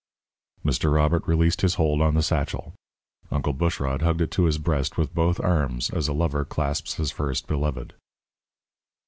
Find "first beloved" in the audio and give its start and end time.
7.11-7.93